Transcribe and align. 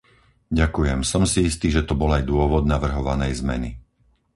Ďakujem, 0.59 0.99
som 1.11 1.23
si 1.31 1.39
istý, 1.49 1.67
že 1.75 1.85
to 1.87 1.93
bol 2.01 2.09
aj 2.17 2.23
dôvod 2.31 2.63
navrhovanej 2.73 3.31
zmeny. 3.41 3.69